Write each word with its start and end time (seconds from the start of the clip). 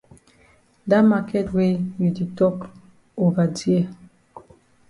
Dat 0.89 1.03
maket 1.11 1.47
wey 1.55 1.75
you 1.99 2.09
di 2.15 2.25
tok 2.37 2.57
ova 3.23 3.43
dear. 3.57 3.87